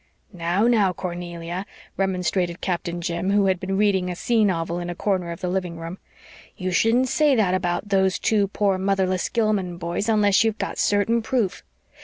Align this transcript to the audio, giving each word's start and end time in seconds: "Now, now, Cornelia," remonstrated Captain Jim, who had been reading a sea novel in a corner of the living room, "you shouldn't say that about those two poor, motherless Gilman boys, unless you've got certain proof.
"Now, 0.33 0.65
now, 0.65 0.93
Cornelia," 0.93 1.63
remonstrated 1.95 2.59
Captain 2.59 3.01
Jim, 3.01 3.29
who 3.29 3.45
had 3.45 3.59
been 3.59 3.77
reading 3.77 4.09
a 4.09 4.15
sea 4.15 4.43
novel 4.43 4.79
in 4.79 4.89
a 4.89 4.95
corner 4.95 5.29
of 5.29 5.41
the 5.41 5.47
living 5.47 5.77
room, 5.77 5.99
"you 6.57 6.71
shouldn't 6.71 7.07
say 7.07 7.35
that 7.35 7.53
about 7.53 7.89
those 7.89 8.17
two 8.17 8.47
poor, 8.47 8.79
motherless 8.79 9.29
Gilman 9.29 9.77
boys, 9.77 10.09
unless 10.09 10.43
you've 10.43 10.57
got 10.57 10.79
certain 10.79 11.21
proof. 11.21 11.61